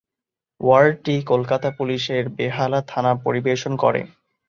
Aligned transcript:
ওয়ার্ডটি 0.61 1.15
কলকাতা 1.23 1.69
পুলিশের 1.77 2.23
বেহালা 2.37 2.79
থানা 2.87 3.11
পরিবেশন 3.25 3.73
করে। 3.83 4.01